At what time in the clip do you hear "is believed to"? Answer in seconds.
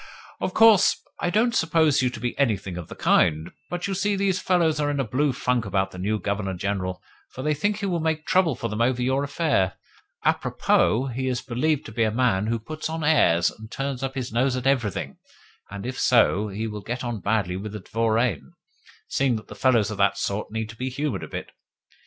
11.27-11.91